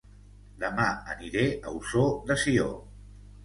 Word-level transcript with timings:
Dema 0.63 0.87
aniré 1.15 1.45
a 1.61 1.77
Ossó 1.83 2.09
de 2.33 2.41
Sió 2.47 2.69